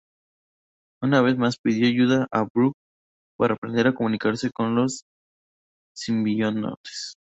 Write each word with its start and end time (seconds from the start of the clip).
Una 1.03 1.21
vez 1.21 1.37
más, 1.37 1.59
pidió 1.59 1.85
ayuda 1.87 2.27
a 2.31 2.47
Brock 2.55 2.73
para 3.37 3.53
aprender 3.53 3.85
a 3.85 3.93
comunicarse 3.93 4.49
con 4.49 4.73
los 4.73 5.03
simbiontes. 5.95 7.13